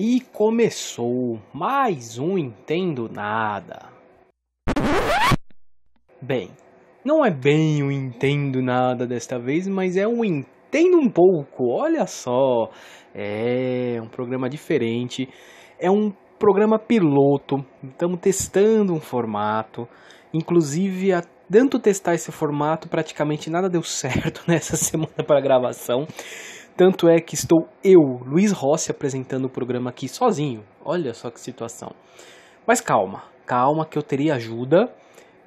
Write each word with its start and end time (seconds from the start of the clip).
E 0.00 0.20
começou 0.32 1.40
mais 1.52 2.20
um 2.20 2.38
Entendo 2.38 3.08
Nada. 3.08 3.88
Bem, 6.22 6.52
não 7.04 7.26
é 7.26 7.32
bem 7.32 7.82
o 7.82 7.90
Entendo 7.90 8.62
Nada 8.62 9.08
desta 9.08 9.40
vez, 9.40 9.66
mas 9.66 9.96
é 9.96 10.06
um 10.06 10.24
Entendo 10.24 10.98
um 10.98 11.10
pouco. 11.10 11.70
Olha 11.70 12.06
só, 12.06 12.70
é 13.12 13.98
um 14.00 14.06
programa 14.06 14.48
diferente. 14.48 15.28
É 15.80 15.90
um 15.90 16.12
programa 16.38 16.78
piloto. 16.78 17.66
Estamos 17.82 18.20
testando 18.20 18.94
um 18.94 19.00
formato. 19.00 19.88
Inclusive, 20.32 21.12
a 21.12 21.24
tanto 21.50 21.80
testar 21.80 22.14
esse 22.14 22.30
formato, 22.30 22.88
praticamente 22.88 23.50
nada 23.50 23.68
deu 23.68 23.82
certo 23.82 24.44
nessa 24.46 24.76
semana 24.76 25.24
para 25.26 25.40
gravação. 25.40 26.06
Tanto 26.78 27.08
é 27.08 27.18
que 27.18 27.34
estou 27.34 27.68
eu, 27.82 28.00
Luiz 28.24 28.52
Rossi, 28.52 28.92
apresentando 28.92 29.46
o 29.46 29.50
programa 29.50 29.90
aqui 29.90 30.08
sozinho. 30.08 30.62
Olha 30.84 31.12
só 31.12 31.28
que 31.28 31.40
situação. 31.40 31.90
Mas 32.64 32.80
calma, 32.80 33.24
calma 33.44 33.84
que 33.84 33.98
eu 33.98 34.02
teria 34.02 34.36
ajuda. 34.36 34.88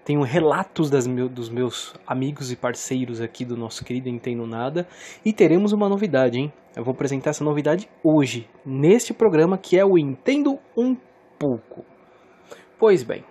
Tenho 0.04 0.24
relatos 0.24 0.92
meu, 1.08 1.30
dos 1.30 1.48
meus 1.48 1.94
amigos 2.06 2.52
e 2.52 2.58
parceiros 2.58 3.22
aqui 3.22 3.46
do 3.46 3.56
nosso 3.56 3.86
querido 3.86 4.10
Entendo 4.10 4.46
Nada. 4.46 4.86
E 5.24 5.32
teremos 5.32 5.72
uma 5.72 5.88
novidade, 5.88 6.38
hein? 6.38 6.52
Eu 6.76 6.84
vou 6.84 6.94
apresentar 6.94 7.30
essa 7.30 7.46
novidade 7.46 7.88
hoje, 8.04 8.46
neste 8.66 9.14
programa 9.14 9.58
que 9.58 9.80
é 9.80 9.86
o 9.86 9.98
Entendo 9.98 10.60
um 10.78 10.98
pouco. 11.40 11.86
Pois 12.78 13.04
bem, 13.04 13.24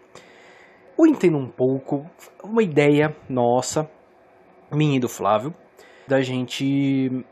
o 0.96 1.06
Entendo 1.06 1.36
um 1.36 1.50
pouco, 1.50 2.06
uma 2.42 2.62
ideia 2.62 3.14
nossa, 3.28 3.90
minha 4.72 4.96
e 4.96 5.00
do 5.00 5.08
Flávio, 5.08 5.52
da 6.08 6.22
gente 6.22 7.24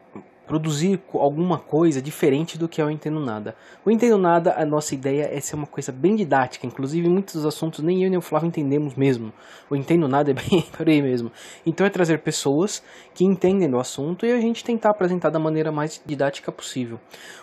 produzir 0.49 0.99
alguma 1.13 1.59
coisa 1.59 2.01
diferente 2.01 2.59
do 2.59 2.67
que 2.67 2.81
é 2.81 2.85
o 2.85 2.91
Entendo 2.91 3.21
Nada. 3.21 3.55
O 3.85 3.91
Entendo 3.91 4.17
Nada, 4.17 4.55
a 4.57 4.65
nossa 4.65 4.95
ideia 4.95 5.29
é 5.31 5.39
ser 5.41 5.55
uma 5.55 5.67
coisa 5.67 5.93
bem 5.93 6.17
didática, 6.17 6.67
inclusive 6.67 7.07
muitos 7.09 7.45
assuntos 7.45 7.85
nem 7.85 8.03
eu 8.03 8.09
nem 8.09 8.19
o 8.19 8.23
Flávio 8.23 8.49
entendemos 8.49 8.95
mesmo. 8.95 9.31
O 9.71 9.77
Entendo 9.77 10.09
Nada 10.09 10.31
é 10.31 10.35
bem 10.35 10.63
por 10.77 10.89
aí 10.89 11.03
mesmo. 11.03 11.31
Então 11.67 11.87
é 11.87 11.91
trazer 11.91 12.23
pessoas 12.23 12.83
que 13.15 13.25
entendem 13.25 13.71
do 13.71 13.79
assunto 13.79 14.25
e 14.25 14.33
a 14.33 14.41
gente 14.41 14.65
tentar 14.65 14.91
apresentar 14.91 15.29
da 15.29 15.39
maneira 15.39 15.71
mais 15.71 16.03
didática 16.05 16.51
possível. 16.51 16.99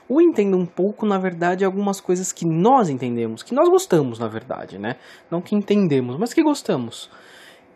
O 0.10 0.20
Entendo 0.20 0.58
um 0.58 0.66
pouco, 0.66 1.06
na 1.06 1.20
verdade, 1.20 1.64
é 1.64 1.68
algumas 1.68 2.02
coisas 2.02 2.34
que 2.34 2.46
nós 2.46 2.90
entendemos, 2.90 3.44
que 3.44 3.54
nós 3.54 3.70
gostamos, 3.70 4.18
na 4.18 4.28
verdade, 4.28 4.80
né? 4.80 4.96
Não 5.30 5.42
que 5.42 5.56
entendemos, 5.56 6.18
mas 6.18 6.34
que 6.34 6.42
gostamos. 6.42 7.10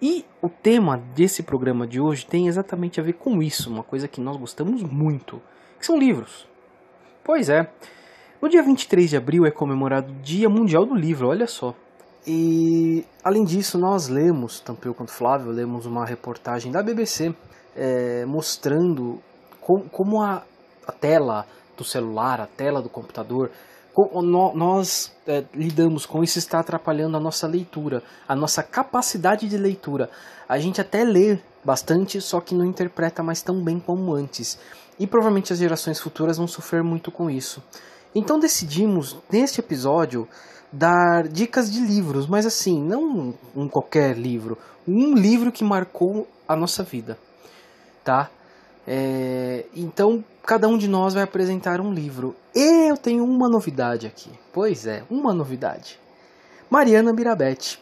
E 0.01 0.25
o 0.41 0.47
tema 0.47 0.97
desse 1.13 1.43
programa 1.43 1.85
de 1.85 1.99
hoje 1.99 2.25
tem 2.25 2.47
exatamente 2.47 2.99
a 2.99 3.03
ver 3.03 3.13
com 3.13 3.41
isso, 3.41 3.69
uma 3.69 3.83
coisa 3.83 4.07
que 4.07 4.21
nós 4.21 4.37
gostamos 4.37 4.81
muito, 4.81 5.41
que 5.77 5.85
são 5.85 5.97
livros. 5.97 6.47
Pois 7.23 7.49
é, 7.49 7.69
no 8.41 8.47
dia 8.47 8.63
23 8.63 9.09
de 9.09 9.17
abril 9.17 9.45
é 9.45 9.51
comemorado 9.51 10.11
o 10.11 10.15
Dia 10.15 10.47
Mundial 10.47 10.85
do 10.85 10.95
Livro, 10.95 11.27
olha 11.27 11.47
só. 11.47 11.75
E 12.25 13.05
além 13.23 13.43
disso, 13.43 13.77
nós 13.77 14.07
lemos, 14.07 14.59
tanto 14.59 14.87
eu 14.87 14.93
quanto 14.93 15.11
Flávio, 15.11 15.51
lemos 15.51 15.85
uma 15.85 16.05
reportagem 16.05 16.71
da 16.71 16.81
BBC 16.81 17.35
é, 17.75 18.25
mostrando 18.25 19.21
com, 19.59 19.81
como 19.89 20.21
a, 20.21 20.43
a 20.87 20.91
tela 20.91 21.45
do 21.77 21.83
celular, 21.83 22.41
a 22.41 22.47
tela 22.47 22.81
do 22.81 22.89
computador, 22.89 23.51
nós 24.55 25.11
é, 25.27 25.43
lidamos 25.53 26.05
com 26.05 26.23
isso 26.23 26.39
está 26.39 26.59
atrapalhando 26.59 27.17
a 27.17 27.19
nossa 27.19 27.47
leitura, 27.47 28.01
a 28.27 28.35
nossa 28.35 28.63
capacidade 28.63 29.47
de 29.47 29.57
leitura. 29.57 30.09
A 30.47 30.57
gente 30.57 30.79
até 30.79 31.03
lê 31.03 31.39
bastante, 31.63 32.21
só 32.21 32.39
que 32.39 32.55
não 32.55 32.65
interpreta 32.65 33.21
mais 33.21 33.41
tão 33.41 33.63
bem 33.63 33.79
como 33.79 34.13
antes. 34.13 34.57
E 34.99 35.05
provavelmente 35.05 35.53
as 35.53 35.59
gerações 35.59 35.99
futuras 35.99 36.37
vão 36.37 36.47
sofrer 36.47 36.83
muito 36.83 37.11
com 37.11 37.29
isso. 37.29 37.61
Então 38.13 38.39
decidimos, 38.39 39.17
neste 39.31 39.59
episódio, 39.59 40.27
dar 40.71 41.27
dicas 41.27 41.71
de 41.71 41.79
livros, 41.79 42.27
mas 42.27 42.45
assim, 42.45 42.81
não 42.81 43.33
um 43.55 43.67
qualquer 43.67 44.17
livro, 44.17 44.57
um 44.87 45.13
livro 45.13 45.51
que 45.51 45.63
marcou 45.63 46.27
a 46.47 46.55
nossa 46.55 46.83
vida, 46.83 47.17
tá? 48.03 48.29
É, 48.87 49.65
então, 49.75 50.23
cada 50.43 50.67
um 50.67 50.77
de 50.77 50.87
nós 50.87 51.13
vai 51.13 51.23
apresentar 51.23 51.79
um 51.79 51.93
livro. 51.93 52.35
E 52.55 52.89
eu 52.89 52.97
tenho 52.97 53.23
uma 53.23 53.47
novidade 53.47 54.07
aqui. 54.07 54.29
Pois 54.51 54.85
é, 54.85 55.03
uma 55.09 55.33
novidade. 55.33 55.99
Mariana 56.69 57.13
Mirabete. 57.13 57.79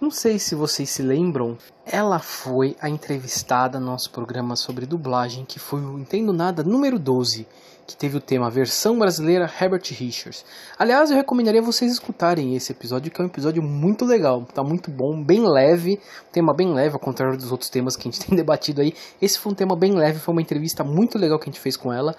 Não 0.00 0.10
sei 0.12 0.38
se 0.38 0.54
vocês 0.54 0.90
se 0.90 1.02
lembram, 1.02 1.58
ela 1.84 2.20
foi 2.20 2.76
a 2.80 2.88
entrevistada 2.88 3.80
no 3.80 3.86
nosso 3.86 4.10
programa 4.10 4.54
sobre 4.54 4.86
dublagem, 4.86 5.44
que 5.44 5.58
foi 5.58 5.80
o 5.80 5.98
Entendo 5.98 6.32
Nada 6.32 6.62
número 6.62 7.00
12, 7.00 7.48
que 7.88 7.96
teve 7.96 8.18
o 8.18 8.20
tema 8.20 8.50
Versão 8.50 8.98
Brasileira 8.98 9.50
Herbert 9.50 9.82
Richards. 9.92 10.44
Aliás, 10.78 11.10
eu 11.10 11.16
recomendaria 11.16 11.62
vocês 11.62 11.90
escutarem 11.90 12.54
esse 12.54 12.70
episódio, 12.70 13.10
que 13.10 13.18
é 13.18 13.24
um 13.24 13.28
episódio 13.28 13.62
muito 13.62 14.04
legal, 14.04 14.44
tá 14.44 14.62
muito 14.62 14.90
bom, 14.90 15.24
bem 15.24 15.42
leve, 15.42 15.98
tema 16.30 16.52
bem 16.54 16.74
leve, 16.74 16.92
ao 16.92 17.00
contrário 17.00 17.38
dos 17.38 17.50
outros 17.50 17.70
temas 17.70 17.96
que 17.96 18.06
a 18.06 18.10
gente 18.10 18.20
tem 18.28 18.36
debatido 18.36 18.82
aí. 18.82 18.92
Esse 19.22 19.38
foi 19.38 19.52
um 19.52 19.54
tema 19.54 19.74
bem 19.74 19.94
leve, 19.94 20.18
foi 20.18 20.34
uma 20.34 20.42
entrevista 20.42 20.84
muito 20.84 21.18
legal 21.18 21.38
que 21.38 21.48
a 21.48 21.50
gente 21.50 21.62
fez 21.62 21.78
com 21.78 21.90
ela. 21.90 22.14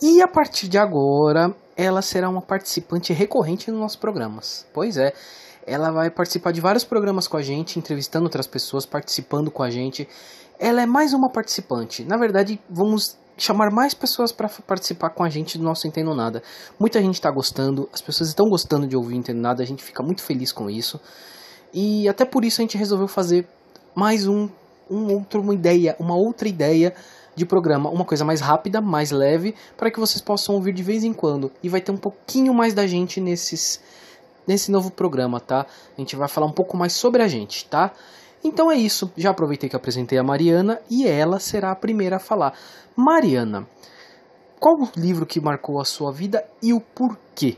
E 0.00 0.22
a 0.22 0.28
partir 0.28 0.68
de 0.68 0.78
agora, 0.78 1.52
ela 1.76 2.00
será 2.00 2.28
uma 2.28 2.40
participante 2.40 3.12
recorrente 3.12 3.72
nos 3.72 3.80
nossos 3.80 3.96
programas. 3.96 4.64
Pois 4.72 4.96
é, 4.96 5.12
ela 5.66 5.90
vai 5.90 6.08
participar 6.08 6.52
de 6.52 6.60
vários 6.60 6.84
programas 6.84 7.26
com 7.26 7.36
a 7.36 7.42
gente, 7.42 7.80
entrevistando 7.80 8.26
outras 8.26 8.46
pessoas, 8.46 8.86
participando 8.86 9.50
com 9.50 9.64
a 9.64 9.70
gente. 9.70 10.08
Ela 10.56 10.82
é 10.82 10.86
mais 10.86 11.12
uma 11.12 11.32
participante. 11.32 12.04
Na 12.04 12.16
verdade, 12.16 12.60
vamos 12.70 13.18
chamar 13.36 13.70
mais 13.70 13.94
pessoas 13.94 14.32
para 14.32 14.48
participar 14.48 15.10
com 15.10 15.24
a 15.24 15.28
gente 15.28 15.58
do 15.58 15.64
nosso 15.64 15.86
Entendo 15.86 16.14
Nada. 16.14 16.42
Muita 16.78 17.00
gente 17.00 17.14
está 17.14 17.30
gostando, 17.30 17.88
as 17.92 18.00
pessoas 18.00 18.28
estão 18.28 18.46
gostando 18.48 18.86
de 18.86 18.96
ouvir 18.96 19.16
Entendo 19.16 19.40
Nada, 19.40 19.62
a 19.62 19.66
gente 19.66 19.82
fica 19.82 20.02
muito 20.02 20.22
feliz 20.22 20.52
com 20.52 20.70
isso. 20.70 21.00
E 21.72 22.08
até 22.08 22.24
por 22.24 22.44
isso 22.44 22.60
a 22.60 22.62
gente 22.62 22.78
resolveu 22.78 23.08
fazer 23.08 23.46
mais 23.94 24.26
um, 24.26 24.48
um 24.90 25.12
outro, 25.12 25.40
uma 25.40 25.54
ideia, 25.54 25.96
uma 25.98 26.14
outra 26.14 26.48
ideia 26.48 26.94
de 27.34 27.44
programa, 27.44 27.90
uma 27.90 28.04
coisa 28.04 28.24
mais 28.24 28.40
rápida, 28.40 28.80
mais 28.80 29.10
leve, 29.10 29.54
para 29.76 29.90
que 29.90 29.98
vocês 29.98 30.20
possam 30.20 30.54
ouvir 30.54 30.72
de 30.72 30.82
vez 30.82 31.02
em 31.02 31.12
quando. 31.12 31.50
E 31.62 31.68
vai 31.68 31.80
ter 31.80 31.90
um 31.90 31.96
pouquinho 31.96 32.54
mais 32.54 32.74
da 32.74 32.86
gente 32.86 33.20
nesses 33.20 33.80
nesse 34.46 34.70
novo 34.70 34.90
programa, 34.90 35.40
tá? 35.40 35.66
A 35.96 36.00
gente 36.00 36.14
vai 36.16 36.28
falar 36.28 36.46
um 36.46 36.52
pouco 36.52 36.76
mais 36.76 36.92
sobre 36.92 37.22
a 37.22 37.28
gente, 37.28 37.66
tá? 37.66 37.92
Então 38.44 38.70
é 38.70 38.76
isso. 38.76 39.10
Já 39.16 39.30
aproveitei 39.30 39.70
que 39.70 39.76
apresentei 39.76 40.18
a 40.18 40.22
Mariana 40.22 40.78
e 40.90 41.08
ela 41.08 41.40
será 41.40 41.70
a 41.70 41.76
primeira 41.76 42.16
a 42.16 42.20
falar. 42.20 42.52
Mariana, 42.94 43.66
qual 44.60 44.74
o 44.82 44.88
livro 45.00 45.24
que 45.24 45.40
marcou 45.40 45.80
a 45.80 45.84
sua 45.84 46.12
vida 46.12 46.44
e 46.62 46.74
o 46.74 46.80
porquê? 46.80 47.56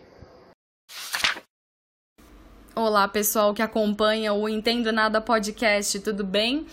Olá, 2.75 3.09
pessoal 3.09 3.53
que 3.53 3.63
acompanha 3.63 4.33
o 4.33 4.49
Entendo 4.49 4.93
Nada 4.93 5.21
podcast, 5.21 5.99
tudo 6.01 6.25
bem? 6.25 6.67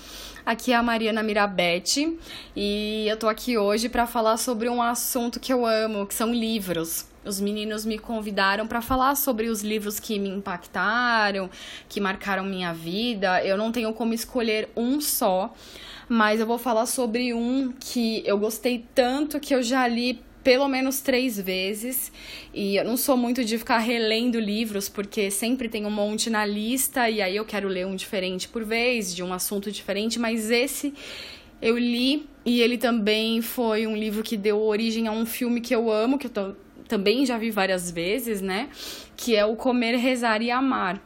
Aqui 0.46 0.74
é 0.74 0.76
a 0.76 0.84
Mariana 0.84 1.24
Mirabete 1.24 2.20
e 2.56 3.08
eu 3.08 3.18
tô 3.18 3.28
aqui 3.28 3.58
hoje 3.58 3.90
para 3.90 4.06
falar 4.06 4.38
sobre 4.38 4.70
um 4.70 4.82
assunto 4.82 5.40
que 5.40 5.52
eu 5.52 5.66
amo, 5.66 6.06
que 6.06 6.14
são 6.14 6.32
livros. 6.32 7.13
Os 7.26 7.40
meninos 7.40 7.86
me 7.86 7.98
convidaram 7.98 8.68
para 8.68 8.82
falar 8.82 9.16
sobre 9.16 9.48
os 9.48 9.62
livros 9.62 10.00
que 10.00 10.20
me 10.20 10.30
impactaram, 10.30 11.50
que 11.88 12.00
marcaram 12.00 12.44
minha 12.44 12.74
vida. 12.74 13.44
Eu 13.44 13.58
não 13.58 13.72
tenho 13.72 13.94
como 13.94 14.14
escolher 14.14 14.70
um 14.76 15.00
só, 15.00 15.54
mas 16.10 16.40
eu 16.40 16.46
vou 16.46 16.58
falar 16.58 16.86
sobre 16.86 17.34
um 17.34 17.72
que 17.80 18.22
eu 18.26 18.38
gostei 18.38 18.86
tanto 18.94 19.40
que 19.40 19.56
eu 19.56 19.64
já 19.64 19.88
li 19.88 20.22
pelo 20.44 20.68
menos 20.68 21.00
três 21.00 21.40
vezes. 21.40 22.12
E 22.54 22.76
eu 22.76 22.84
não 22.84 22.98
sou 22.98 23.16
muito 23.16 23.44
de 23.46 23.58
ficar 23.58 23.78
relendo 23.78 24.40
livros, 24.40 24.90
porque 24.90 25.32
sempre 25.32 25.70
tem 25.70 25.86
um 25.86 25.92
monte 25.92 26.30
na 26.30 26.46
lista 26.46 27.10
e 27.10 27.22
aí 27.22 27.36
eu 27.36 27.46
quero 27.46 27.68
ler 27.68 27.88
um 27.88 27.96
diferente 27.96 28.48
por 28.48 28.66
vez, 28.66 29.16
de 29.16 29.24
um 29.24 29.34
assunto 29.34 29.72
diferente, 29.72 30.20
mas 30.20 30.52
esse 30.52 30.94
eu 31.62 31.78
li 31.78 32.28
e 32.46 32.62
ele 32.62 32.78
também 32.78 33.42
foi 33.42 33.88
um 33.88 33.96
livro 33.96 34.22
que 34.22 34.36
deu 34.36 34.62
origem 34.62 35.08
a 35.08 35.12
um 35.14 35.26
filme 35.26 35.62
que 35.62 35.74
eu 35.74 35.90
amo, 35.90 36.18
que 36.18 36.28
eu 36.28 36.32
tô 36.32 36.54
também 36.94 37.26
já 37.26 37.40
vi 37.40 37.50
várias 37.50 37.90
vezes, 37.90 38.40
né? 38.40 38.70
Que 39.18 39.36
é 39.36 39.44
o 39.44 39.56
Comer, 39.56 39.96
Rezar 39.98 40.44
e 40.44 40.52
Amar. 40.52 41.02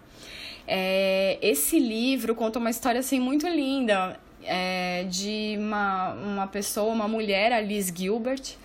É, 0.68 1.38
esse 1.42 1.80
livro 1.80 2.36
conta 2.36 2.60
uma 2.60 2.70
história 2.70 3.00
assim 3.00 3.22
muito 3.22 3.48
linda 3.48 4.20
é, 4.44 5.06
de 5.10 5.56
uma, 5.58 6.14
uma 6.14 6.48
pessoa, 6.48 6.94
uma 6.94 7.08
mulher, 7.08 7.54
a 7.54 7.62
Liz 7.62 7.88
Gilbert, 7.96 8.58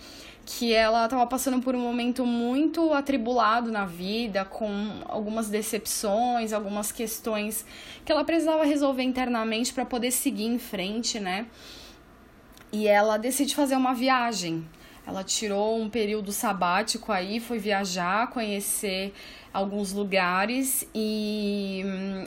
que 0.44 0.74
ela 0.74 1.04
estava 1.04 1.24
passando 1.28 1.62
por 1.62 1.76
um 1.76 1.80
momento 1.80 2.26
muito 2.26 2.92
atribulado 2.92 3.70
na 3.70 3.86
vida, 3.86 4.44
com 4.44 4.68
algumas 5.04 5.48
decepções, 5.48 6.52
algumas 6.52 6.90
questões 6.90 7.64
que 8.04 8.10
ela 8.10 8.24
precisava 8.24 8.64
resolver 8.64 9.04
internamente 9.04 9.72
para 9.72 9.84
poder 9.84 10.10
seguir 10.10 10.46
em 10.46 10.58
frente, 10.58 11.20
né? 11.20 11.46
E 12.72 12.88
ela 12.88 13.16
decide 13.16 13.54
fazer 13.54 13.76
uma 13.76 13.94
viagem. 13.94 14.66
Ela 15.06 15.24
tirou 15.24 15.80
um 15.80 15.88
período 15.88 16.30
sabático 16.32 17.10
aí, 17.10 17.40
foi 17.40 17.58
viajar, 17.58 18.28
conhecer 18.30 19.12
alguns 19.52 19.92
lugares 19.92 20.86
e 20.94 21.82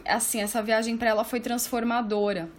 assim, 0.05 0.41
essa 0.41 0.61
viagem 0.61 0.97
para 0.97 1.09
ela 1.09 1.23
foi 1.23 1.39
transformadora. 1.39 2.49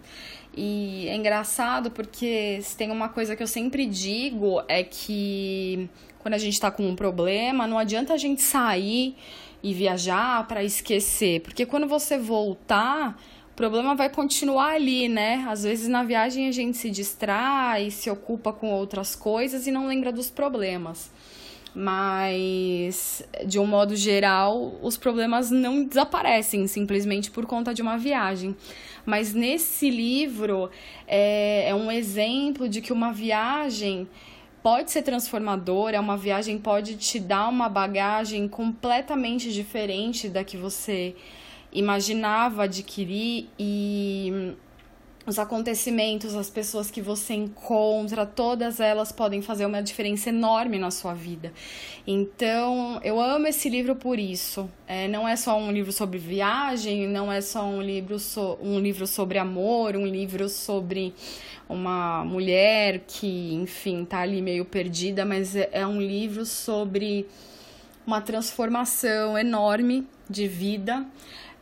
E 0.55 1.07
é 1.07 1.15
engraçado 1.15 1.91
porque 1.91 2.59
tem 2.77 2.89
uma 2.89 3.09
coisa 3.09 3.35
que 3.35 3.43
eu 3.43 3.47
sempre 3.47 3.85
digo 3.85 4.63
é 4.67 4.83
que 4.83 5.87
quando 6.17 6.33
a 6.33 6.37
gente 6.39 6.53
está 6.53 6.71
com 6.71 6.83
um 6.83 6.95
problema, 6.95 7.67
não 7.67 7.77
adianta 7.77 8.13
a 8.13 8.17
gente 8.17 8.41
sair 8.41 9.15
e 9.61 9.73
viajar 9.73 10.47
para 10.47 10.63
esquecer, 10.63 11.41
porque 11.41 11.65
quando 11.65 11.87
você 11.87 12.17
voltar, 12.17 13.19
problema 13.57 13.95
vai 13.95 14.07
continuar 14.07 14.75
ali, 14.75 15.09
né? 15.09 15.43
Às 15.49 15.63
vezes 15.63 15.87
na 15.87 16.03
viagem 16.03 16.47
a 16.47 16.51
gente 16.51 16.77
se 16.77 16.91
distrai, 16.91 17.89
se 17.89 18.07
ocupa 18.07 18.53
com 18.53 18.71
outras 18.71 19.15
coisas 19.15 19.65
e 19.65 19.71
não 19.71 19.87
lembra 19.87 20.11
dos 20.11 20.29
problemas. 20.29 21.11
Mas, 21.73 23.23
de 23.45 23.59
um 23.59 23.65
modo 23.65 23.95
geral, 23.95 24.75
os 24.81 24.95
problemas 24.95 25.51
não 25.51 25.83
desaparecem 25.83 26.67
simplesmente 26.67 27.29
por 27.31 27.45
conta 27.47 27.73
de 27.73 27.81
uma 27.81 27.97
viagem. 27.97 28.55
Mas 29.05 29.33
nesse 29.33 29.89
livro 29.89 30.69
é, 31.07 31.69
é 31.69 31.75
um 31.75 31.91
exemplo 31.91 32.69
de 32.69 32.79
que 32.79 32.93
uma 32.93 33.11
viagem 33.11 34.07
pode 34.61 34.91
ser 34.91 35.01
transformadora, 35.01 35.99
uma 35.99 36.17
viagem 36.17 36.59
pode 36.59 36.95
te 36.95 37.19
dar 37.19 37.47
uma 37.47 37.69
bagagem 37.69 38.47
completamente 38.47 39.51
diferente 39.51 40.29
da 40.29 40.43
que 40.43 40.57
você 40.57 41.15
imaginava 41.71 42.63
adquirir 42.63 43.49
e 43.59 44.55
os 45.27 45.37
acontecimentos, 45.37 46.33
as 46.35 46.49
pessoas 46.49 46.89
que 46.89 47.01
você 47.01 47.33
encontra, 47.33 48.25
todas 48.25 48.79
elas 48.79 49.11
podem 49.11 49.41
fazer 49.41 49.65
uma 49.65 49.83
diferença 49.83 50.29
enorme 50.29 50.79
na 50.79 50.89
sua 50.89 51.13
vida. 51.13 51.51
Então, 52.07 52.97
eu 53.03 53.19
amo 53.19 53.45
esse 53.45 53.67
livro 53.67 53.93
por 53.93 54.17
isso. 54.17 54.69
É, 54.87 55.05
não 55.09 55.27
é 55.27 55.35
só 55.35 55.59
um 55.59 55.69
livro 55.69 55.91
sobre 55.91 56.17
viagem, 56.17 57.09
não 57.09 57.29
é 57.29 57.41
só 57.41 57.65
um 57.65 57.81
livro, 57.81 58.17
so, 58.17 58.57
um 58.61 58.79
livro 58.79 59.05
sobre 59.05 59.37
amor, 59.37 59.97
um 59.97 60.07
livro 60.07 60.47
sobre 60.47 61.13
uma 61.67 62.23
mulher 62.23 63.01
que, 63.05 63.53
enfim, 63.53 64.05
tá 64.05 64.19
ali 64.19 64.41
meio 64.41 64.63
perdida, 64.63 65.25
mas 65.25 65.57
é, 65.57 65.67
é 65.73 65.85
um 65.85 65.99
livro 65.99 66.45
sobre 66.45 67.27
uma 68.05 68.21
transformação 68.21 69.37
enorme 69.37 70.07
de 70.29 70.47
vida. 70.47 71.05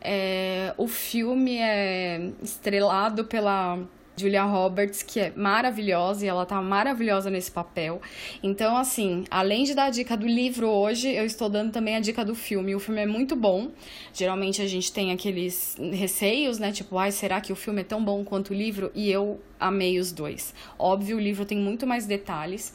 É, 0.08 0.72
o 0.78 0.86
filme 0.86 1.58
é 1.58 2.30
estrelado 2.40 3.24
pela 3.24 3.76
Julia 4.16 4.44
Roberts, 4.44 5.02
que 5.02 5.18
é 5.20 5.32
maravilhosa 5.36 6.24
e 6.24 6.28
ela 6.28 6.46
tá 6.46 6.62
maravilhosa 6.62 7.28
nesse 7.28 7.50
papel. 7.50 8.00
Então, 8.42 8.76
assim, 8.76 9.24
além 9.30 9.64
de 9.64 9.74
dar 9.74 9.86
a 9.86 9.90
dica 9.90 10.16
do 10.16 10.26
livro 10.26 10.68
hoje, 10.68 11.10
eu 11.10 11.26
estou 11.26 11.48
dando 11.48 11.72
também 11.72 11.96
a 11.96 12.00
dica 12.00 12.24
do 12.24 12.34
filme. 12.34 12.74
O 12.74 12.78
filme 12.78 13.02
é 13.02 13.06
muito 13.06 13.34
bom. 13.34 13.72
Geralmente 14.14 14.62
a 14.62 14.66
gente 14.66 14.92
tem 14.92 15.12
aqueles 15.12 15.76
receios, 15.92 16.58
né? 16.58 16.70
Tipo, 16.70 16.96
ai, 16.98 17.12
será 17.12 17.40
que 17.40 17.52
o 17.52 17.56
filme 17.56 17.80
é 17.80 17.84
tão 17.84 18.02
bom 18.02 18.24
quanto 18.24 18.50
o 18.50 18.54
livro? 18.54 18.90
E 18.94 19.10
eu 19.10 19.40
amei 19.60 19.98
os 19.98 20.12
dois. 20.12 20.54
Óbvio, 20.78 21.16
o 21.16 21.20
livro 21.20 21.44
tem 21.44 21.58
muito 21.58 21.86
mais 21.86 22.06
detalhes. 22.06 22.72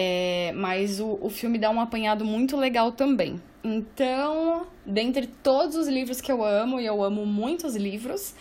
É, 0.00 0.52
mas 0.54 1.00
o, 1.00 1.18
o 1.20 1.28
filme 1.28 1.58
dá 1.58 1.70
um 1.70 1.80
apanhado 1.80 2.24
muito 2.24 2.56
legal 2.56 2.92
também. 2.92 3.42
Então, 3.64 4.64
dentre 4.86 5.26
todos 5.26 5.74
os 5.74 5.88
livros 5.88 6.20
que 6.20 6.30
eu 6.30 6.44
amo, 6.44 6.78
e 6.78 6.86
eu 6.86 7.02
amo 7.02 7.26
muitos 7.26 7.74
livros, 7.74 8.32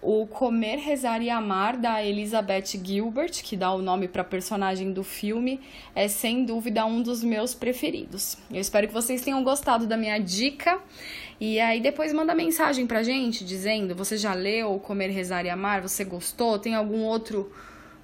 o 0.00 0.28
Comer, 0.28 0.76
Rezar 0.76 1.20
e 1.20 1.28
Amar, 1.28 1.76
da 1.76 2.04
Elizabeth 2.04 2.78
Gilbert, 2.80 3.42
que 3.42 3.56
dá 3.56 3.72
o 3.72 3.82
nome 3.82 4.06
para 4.06 4.22
a 4.22 4.24
personagem 4.24 4.92
do 4.92 5.02
filme, 5.02 5.58
é 5.92 6.06
sem 6.06 6.44
dúvida 6.44 6.86
um 6.86 7.02
dos 7.02 7.24
meus 7.24 7.52
preferidos. 7.52 8.38
Eu 8.48 8.60
espero 8.60 8.86
que 8.86 8.94
vocês 8.94 9.22
tenham 9.22 9.42
gostado 9.42 9.88
da 9.88 9.96
minha 9.96 10.18
dica. 10.20 10.78
E 11.40 11.58
aí 11.58 11.80
depois 11.80 12.12
manda 12.12 12.32
mensagem 12.32 12.86
pra 12.86 13.02
gente 13.02 13.44
dizendo: 13.44 13.92
você 13.96 14.16
já 14.16 14.34
leu 14.34 14.78
Comer, 14.78 15.10
Rezar 15.10 15.44
e 15.44 15.50
Amar? 15.50 15.82
Você 15.82 16.04
gostou? 16.04 16.60
Tem 16.60 16.76
algum 16.76 17.02
outro 17.02 17.50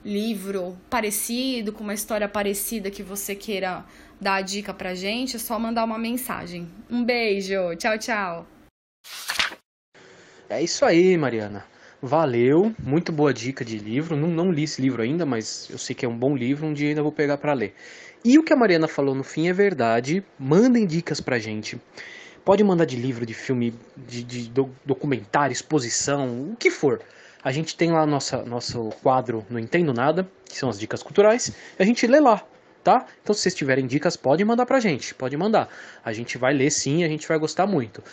livro 0.05 0.77
parecido, 0.89 1.73
com 1.73 1.83
uma 1.83 1.95
história 1.95 2.29
parecida 2.29 2.91
que 2.91 3.03
você 3.03 3.35
queira 3.35 3.85
dar 4.21 4.35
a 4.35 4.43
dica 4.43 4.73
pra 4.73 4.95
gente, 4.95 5.37
é 5.37 5.39
só 5.39 5.59
mandar 5.59 5.85
uma 5.85 5.99
mensagem. 5.99 6.69
Um 6.91 7.05
beijo, 7.05 7.75
tchau, 7.77 7.99
tchau. 7.99 8.47
É 10.49 10.63
isso 10.63 10.85
aí, 10.85 11.17
Mariana. 11.17 11.65
Valeu, 12.01 12.73
muito 12.79 13.11
boa 13.11 13.35
dica 13.35 13.65
de 13.65 13.77
livro. 13.77 14.17
Não, 14.17 14.29
não 14.29 14.53
li 14.53 14.63
esse 14.63 14.81
livro 14.81 15.03
ainda, 15.03 15.27
mas 15.27 15.69
eu 15.69 15.79
sei 15.79 15.95
que 15.95 16.07
é 16.07 16.09
um 16.09 16.17
bom 16.17 16.37
livro, 16.37 16.67
um 16.67 16.73
dia 16.73 16.89
ainda 16.89 17.03
vou 17.03 17.13
pegar 17.13 17.37
para 17.39 17.53
ler. 17.53 17.75
E 18.25 18.39
o 18.39 18.43
que 18.43 18.53
a 18.53 18.57
Mariana 18.57 18.89
falou 18.89 19.15
no 19.15 19.25
fim 19.25 19.49
é 19.49 19.53
verdade. 19.53 20.25
Mandem 20.39 20.87
dicas 20.87 21.21
pra 21.21 21.39
gente. 21.39 21.81
Pode 22.45 22.65
mandar 22.65 22.85
de 22.85 22.97
livro, 22.97 23.27
de 23.27 23.35
filme, 23.35 23.75
de, 23.97 24.23
de 24.23 24.51
documentário, 24.85 25.53
exposição, 25.53 26.53
o 26.53 26.57
que 26.57 26.71
for. 26.71 27.01
A 27.49 27.51
gente 27.51 27.75
tem 27.75 27.91
lá 27.91 28.05
nossa, 28.05 28.43
nosso 28.43 28.91
quadro 29.03 29.43
Não 29.49 29.59
Entendo 29.59 29.95
Nada, 29.95 30.31
que 30.45 30.59
são 30.59 30.69
as 30.69 30.79
dicas 30.79 31.03
culturais, 31.03 31.49
e 31.79 31.83
a 31.83 31.87
gente 31.87 32.07
lê 32.07 32.21
lá, 32.21 32.43
tá? 32.85 33.07
Então 33.23 33.35
se 33.35 33.41
vocês 33.41 33.55
tiverem 33.55 33.87
dicas, 33.87 34.19
pode 34.19 34.45
mandar 34.45 34.67
pra 34.67 34.79
gente, 34.79 35.15
pode 35.15 35.35
mandar. 35.35 35.67
A 36.05 36.13
gente 36.13 36.37
vai 36.37 36.53
ler 36.53 36.69
sim, 36.69 37.05
a 37.05 37.09
gente 37.09 37.27
vai 37.27 37.39
gostar 37.39 37.67
muito. 37.67 38.05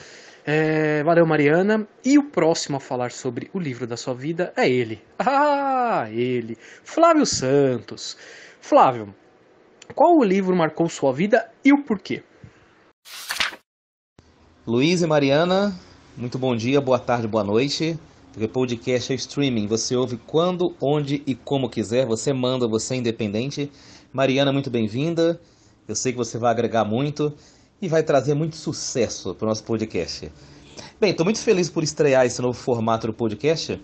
É, 0.46 1.04
valeu, 1.04 1.26
Mariana. 1.26 1.86
E 2.02 2.18
o 2.18 2.24
próximo 2.24 2.78
a 2.78 2.80
falar 2.80 3.12
sobre 3.12 3.50
o 3.54 3.60
livro 3.60 3.86
da 3.86 3.98
sua 3.98 4.14
vida 4.14 4.54
é 4.56 4.70
ele. 4.70 5.02
Ah, 5.20 6.10
ele. 6.10 6.58
Flávio 6.86 7.26
Santos. 7.26 8.18
Flávio, 8.62 9.14
qual 9.94 10.16
o 10.18 10.24
livro 10.24 10.56
marcou 10.56 10.88
sua 10.88 11.12
vida 11.12 11.52
e 11.62 11.74
o 11.74 11.84
porquê? 11.84 12.24
Luiz 14.66 15.02
e 15.02 15.08
Mariana, 15.08 15.78
muito 16.16 16.40
bom 16.40 16.56
dia, 16.56 16.80
boa 16.80 17.00
tarde, 17.00 17.28
boa 17.28 17.44
noite. 17.44 18.00
Porque 18.36 18.50
podcast 18.50 19.14
é 19.14 19.16
streaming, 19.16 19.66
você 19.66 19.96
ouve 19.96 20.18
quando, 20.18 20.76
onde 20.82 21.24
e 21.26 21.34
como 21.34 21.70
quiser, 21.70 22.06
você 22.06 22.34
manda, 22.34 22.68
você 22.68 22.96
é 22.96 22.98
independente. 22.98 23.72
Mariana, 24.12 24.52
muito 24.52 24.70
bem-vinda. 24.70 25.40
Eu 25.88 25.96
sei 25.96 26.12
que 26.12 26.18
você 26.18 26.38
vai 26.38 26.52
agregar 26.52 26.84
muito 26.84 27.34
e 27.82 27.88
vai 27.88 28.04
trazer 28.04 28.34
muito 28.34 28.58
sucesso 28.58 29.34
para 29.34 29.46
o 29.46 29.48
nosso 29.48 29.64
podcast. 29.64 30.30
Bem, 31.00 31.12
estou 31.12 31.24
muito 31.24 31.40
feliz 31.40 31.70
por 31.70 31.82
estrear 31.82 32.26
esse 32.26 32.42
novo 32.42 32.60
formato 32.60 33.08
do 33.08 33.14
podcast, 33.14 33.82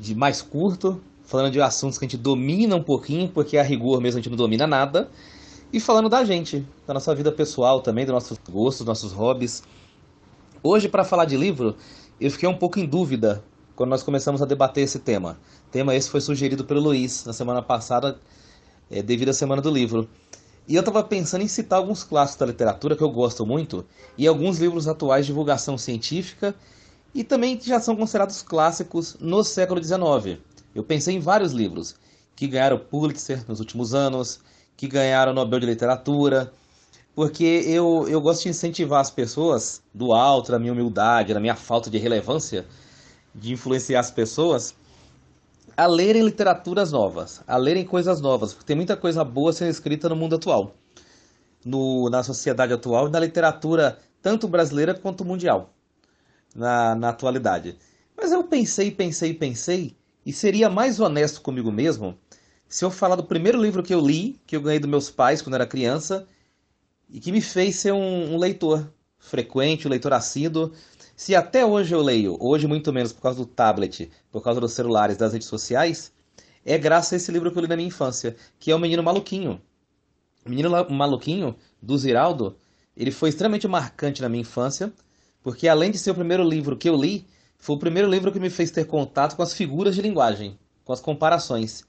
de 0.00 0.14
mais 0.14 0.40
curto, 0.40 0.98
falando 1.24 1.52
de 1.52 1.60
assuntos 1.60 1.98
que 1.98 2.06
a 2.06 2.08
gente 2.08 2.16
domina 2.16 2.74
um 2.74 2.82
pouquinho, 2.82 3.28
porque 3.28 3.58
a 3.58 3.62
rigor 3.62 4.00
mesmo 4.00 4.18
a 4.18 4.22
gente 4.22 4.30
não 4.30 4.38
domina 4.38 4.66
nada, 4.66 5.10
e 5.70 5.78
falando 5.78 6.08
da 6.08 6.24
gente, 6.24 6.66
da 6.86 6.94
nossa 6.94 7.14
vida 7.14 7.30
pessoal 7.30 7.82
também, 7.82 8.06
dos 8.06 8.14
nossos 8.14 8.38
gostos, 8.50 8.78
dos 8.78 8.86
nossos 8.86 9.12
hobbies. 9.12 9.62
Hoje, 10.62 10.88
para 10.88 11.04
falar 11.04 11.26
de 11.26 11.36
livro, 11.36 11.76
eu 12.18 12.30
fiquei 12.30 12.48
um 12.48 12.56
pouco 12.56 12.80
em 12.80 12.86
dúvida 12.86 13.44
quando 13.78 13.90
nós 13.90 14.02
começamos 14.02 14.42
a 14.42 14.44
debater 14.44 14.82
esse 14.82 14.98
tema. 14.98 15.38
O 15.68 15.70
tema 15.70 15.94
esse 15.94 16.10
foi 16.10 16.20
sugerido 16.20 16.64
pelo 16.64 16.80
Luiz 16.80 17.24
na 17.24 17.32
semana 17.32 17.62
passada, 17.62 18.18
é, 18.90 19.00
devido 19.00 19.28
à 19.28 19.32
Semana 19.32 19.62
do 19.62 19.70
Livro. 19.70 20.08
E 20.66 20.74
eu 20.74 20.80
estava 20.80 21.00
pensando 21.04 21.42
em 21.42 21.46
citar 21.46 21.78
alguns 21.78 22.02
clássicos 22.02 22.40
da 22.40 22.46
literatura 22.46 22.96
que 22.96 23.04
eu 23.04 23.08
gosto 23.08 23.46
muito 23.46 23.86
e 24.18 24.26
alguns 24.26 24.58
livros 24.58 24.88
atuais 24.88 25.26
de 25.26 25.30
divulgação 25.30 25.78
científica 25.78 26.56
e 27.14 27.22
também 27.22 27.56
que 27.56 27.68
já 27.68 27.78
são 27.78 27.94
considerados 27.94 28.42
clássicos 28.42 29.16
no 29.20 29.44
século 29.44 29.80
XIX. 29.80 30.40
Eu 30.74 30.82
pensei 30.82 31.14
em 31.14 31.20
vários 31.20 31.52
livros 31.52 31.94
que 32.34 32.48
ganharam 32.48 32.80
Pulitzer 32.80 33.44
nos 33.46 33.60
últimos 33.60 33.94
anos, 33.94 34.40
que 34.76 34.88
ganharam 34.88 35.32
Nobel 35.32 35.60
de 35.60 35.66
Literatura, 35.66 36.52
porque 37.14 37.62
eu, 37.64 38.08
eu 38.08 38.20
gosto 38.20 38.42
de 38.42 38.48
incentivar 38.48 39.00
as 39.00 39.10
pessoas, 39.12 39.80
do 39.94 40.12
alto 40.12 40.50
da 40.50 40.58
minha 40.58 40.72
humildade, 40.72 41.32
da 41.32 41.38
minha 41.38 41.54
falta 41.54 41.88
de 41.88 41.96
relevância, 41.96 42.66
de 43.38 43.52
influenciar 43.52 44.00
as 44.00 44.10
pessoas 44.10 44.74
a 45.76 45.86
lerem 45.86 46.22
literaturas 46.22 46.90
novas, 46.90 47.42
a 47.46 47.56
lerem 47.56 47.84
coisas 47.84 48.20
novas, 48.20 48.52
porque 48.52 48.66
tem 48.66 48.76
muita 48.76 48.96
coisa 48.96 49.22
boa 49.22 49.52
sendo 49.52 49.70
escrita 49.70 50.08
no 50.08 50.16
mundo 50.16 50.34
atual, 50.34 50.74
no, 51.64 52.10
na 52.10 52.22
sociedade 52.22 52.72
atual 52.72 53.08
e 53.08 53.10
na 53.10 53.20
literatura 53.20 53.98
tanto 54.20 54.48
brasileira 54.48 54.92
quanto 54.92 55.24
mundial, 55.24 55.72
na, 56.54 56.94
na 56.94 57.10
atualidade. 57.10 57.78
Mas 58.16 58.32
eu 58.32 58.42
pensei, 58.42 58.90
pensei, 58.90 59.32
pensei, 59.32 59.96
e 60.26 60.32
seria 60.32 60.68
mais 60.68 60.98
honesto 60.98 61.40
comigo 61.40 61.70
mesmo 61.70 62.18
se 62.68 62.84
eu 62.84 62.90
falar 62.90 63.16
do 63.16 63.24
primeiro 63.24 63.60
livro 63.60 63.82
que 63.82 63.94
eu 63.94 64.00
li, 64.00 64.38
que 64.46 64.54
eu 64.54 64.60
ganhei 64.60 64.78
dos 64.78 64.90
meus 64.90 65.10
pais 65.10 65.40
quando 65.40 65.54
era 65.54 65.66
criança, 65.66 66.28
e 67.08 67.18
que 67.18 67.32
me 67.32 67.40
fez 67.40 67.76
ser 67.76 67.92
um, 67.92 68.34
um 68.34 68.36
leitor 68.36 68.92
frequente, 69.18 69.86
um 69.86 69.90
leitor 69.90 70.12
assíduo, 70.12 70.72
se 71.18 71.34
até 71.34 71.66
hoje 71.66 71.92
eu 71.92 72.00
leio, 72.00 72.36
hoje 72.38 72.68
muito 72.68 72.92
menos 72.92 73.12
por 73.12 73.20
causa 73.20 73.40
do 73.40 73.44
tablet, 73.44 74.08
por 74.30 74.40
causa 74.40 74.60
dos 74.60 74.72
celulares, 74.72 75.16
das 75.16 75.32
redes 75.32 75.48
sociais, 75.48 76.12
é 76.64 76.78
graças 76.78 77.12
a 77.12 77.16
esse 77.16 77.32
livro 77.32 77.50
que 77.50 77.58
eu 77.58 77.62
li 77.62 77.66
na 77.66 77.74
minha 77.74 77.88
infância, 77.88 78.36
que 78.56 78.70
é 78.70 78.74
O 78.74 78.78
Menino 78.78 79.02
Maluquinho. 79.02 79.60
O 80.46 80.48
Menino 80.48 80.70
Maluquinho, 80.88 81.56
do 81.82 81.98
Ziraldo, 81.98 82.56
ele 82.96 83.10
foi 83.10 83.30
extremamente 83.30 83.66
marcante 83.66 84.22
na 84.22 84.28
minha 84.28 84.42
infância, 84.42 84.92
porque 85.42 85.66
além 85.66 85.90
de 85.90 85.98
ser 85.98 86.12
o 86.12 86.14
primeiro 86.14 86.44
livro 86.44 86.76
que 86.76 86.88
eu 86.88 86.94
li, 86.94 87.26
foi 87.58 87.74
o 87.74 87.80
primeiro 87.80 88.08
livro 88.08 88.30
que 88.30 88.38
me 88.38 88.48
fez 88.48 88.70
ter 88.70 88.84
contato 88.84 89.34
com 89.34 89.42
as 89.42 89.52
figuras 89.52 89.96
de 89.96 90.02
linguagem, 90.02 90.56
com 90.84 90.92
as 90.92 91.00
comparações. 91.00 91.82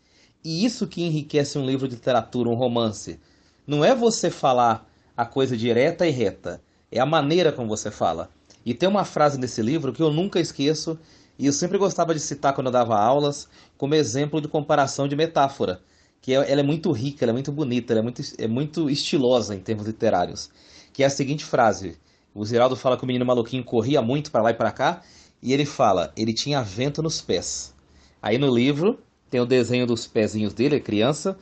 E 0.43 0.65
isso 0.65 0.87
que 0.87 1.03
enriquece 1.03 1.55
um 1.59 1.67
livro 1.67 1.87
de 1.87 1.93
literatura, 1.93 2.49
um 2.49 2.55
romance. 2.55 3.19
Não 3.67 3.85
é 3.85 3.93
você 3.93 4.31
falar 4.31 4.89
a 5.15 5.23
coisa 5.23 5.55
direta 5.55 6.07
e 6.07 6.09
reta, 6.09 6.59
é 6.91 6.99
a 6.99 7.05
maneira 7.05 7.51
como 7.51 7.69
você 7.69 7.91
fala. 7.91 8.31
E 8.65 8.73
tem 8.73 8.87
uma 8.87 9.05
frase 9.05 9.39
nesse 9.39 9.61
livro 9.61 9.93
que 9.93 10.01
eu 10.01 10.11
nunca 10.11 10.39
esqueço 10.39 10.99
e 11.37 11.45
eu 11.45 11.53
sempre 11.53 11.77
gostava 11.77 12.13
de 12.13 12.19
citar 12.19 12.53
quando 12.53 12.67
eu 12.67 12.73
dava 12.73 12.99
aulas 12.99 13.47
como 13.77 13.95
exemplo 13.95 14.41
de 14.41 14.47
comparação 14.47 15.07
de 15.07 15.15
metáfora, 15.15 15.81
que 16.21 16.33
é, 16.33 16.51
ela 16.51 16.59
é 16.59 16.63
muito 16.63 16.91
rica, 16.91 17.23
ela 17.23 17.31
é 17.31 17.33
muito 17.33 17.51
bonita, 17.51 17.93
ela 17.93 18.01
é 18.01 18.03
muito, 18.03 18.21
é 18.37 18.47
muito 18.47 18.89
estilosa 18.89 19.55
em 19.55 19.59
termos 19.59 19.87
literários, 19.87 20.49
que 20.91 21.01
é 21.01 21.05
a 21.05 21.09
seguinte 21.09 21.45
frase. 21.45 21.97
O 22.35 22.43
Ziraldo 22.43 22.75
fala 22.75 22.97
que 22.97 23.03
o 23.03 23.07
menino 23.07 23.25
maluquinho 23.25 23.63
corria 23.63 24.01
muito 24.01 24.31
para 24.31 24.43
lá 24.43 24.51
e 24.51 24.53
para 24.53 24.71
cá, 24.71 25.01
e 25.41 25.53
ele 25.53 25.65
fala, 25.65 26.11
ele 26.17 26.33
tinha 26.33 26.61
vento 26.61 27.01
nos 27.01 27.21
pés. 27.21 27.73
Aí 28.21 28.37
no 28.37 28.53
livro 28.53 28.99
tem 29.29 29.39
o 29.39 29.45
desenho 29.45 29.87
dos 29.87 30.05
pezinhos 30.05 30.53
dele, 30.53 30.79
criança, 30.81 31.37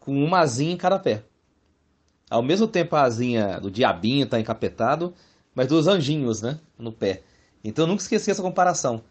com 0.00 0.24
uma 0.24 0.40
asinha 0.40 0.72
em 0.72 0.76
cada 0.76 0.98
pé. 0.98 1.22
Ao 2.28 2.42
mesmo 2.42 2.66
tempo 2.66 2.96
a 2.96 3.02
asinha 3.02 3.60
do 3.60 3.70
diabinho 3.70 4.24
está 4.24 4.40
encapetado, 4.40 5.14
mas 5.58 5.66
dos 5.66 5.88
anjinhos, 5.88 6.40
né, 6.40 6.56
no 6.78 6.92
pé. 6.92 7.20
Então 7.64 7.82
eu 7.82 7.88
nunca 7.88 8.00
esqueci 8.00 8.30
essa 8.30 8.40
comparação. 8.40 9.02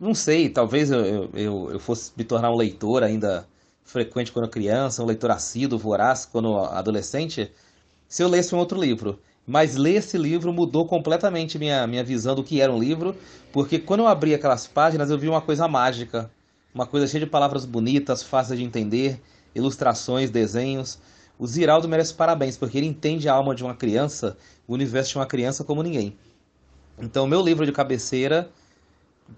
Não 0.00 0.14
sei, 0.14 0.48
talvez 0.48 0.90
eu, 0.90 1.28
eu, 1.34 1.72
eu 1.72 1.78
fosse 1.78 2.10
me 2.16 2.24
tornar 2.24 2.50
um 2.50 2.56
leitor 2.56 3.02
ainda 3.02 3.46
frequente 3.84 4.32
quando 4.32 4.48
criança, 4.48 5.02
um 5.02 5.06
leitor 5.06 5.30
assíduo, 5.30 5.78
voraz 5.78 6.24
quando 6.24 6.56
adolescente, 6.56 7.52
se 8.08 8.22
eu 8.22 8.28
lesse 8.30 8.54
um 8.54 8.58
outro 8.58 8.80
livro. 8.80 9.20
Mas 9.46 9.76
ler 9.76 9.96
esse 9.96 10.16
livro 10.16 10.54
mudou 10.54 10.86
completamente 10.86 11.58
minha, 11.58 11.86
minha 11.86 12.02
visão 12.02 12.34
do 12.34 12.42
que 12.42 12.62
era 12.62 12.72
um 12.72 12.78
livro, 12.78 13.14
porque 13.52 13.78
quando 13.78 14.00
eu 14.00 14.08
abri 14.08 14.34
aquelas 14.34 14.66
páginas 14.66 15.10
eu 15.10 15.18
vi 15.18 15.28
uma 15.28 15.42
coisa 15.42 15.68
mágica, 15.68 16.30
uma 16.74 16.86
coisa 16.86 17.06
cheia 17.06 17.26
de 17.26 17.30
palavras 17.30 17.66
bonitas, 17.66 18.22
fáceis 18.22 18.58
de 18.58 18.64
entender, 18.64 19.20
ilustrações, 19.54 20.30
desenhos. 20.30 20.98
O 21.38 21.46
Ziraldo 21.46 21.86
merece 21.86 22.14
parabéns, 22.14 22.56
porque 22.56 22.78
ele 22.78 22.86
entende 22.86 23.28
a 23.28 23.34
alma 23.34 23.54
de 23.54 23.62
uma 23.62 23.74
criança, 23.74 24.34
o 24.66 24.74
universo 24.74 25.10
de 25.10 25.18
uma 25.18 25.26
criança 25.26 25.64
como 25.64 25.82
ninguém. 25.82 26.16
Então, 26.98 27.26
meu 27.26 27.42
livro 27.42 27.66
de 27.66 27.72
cabeceira, 27.72 28.50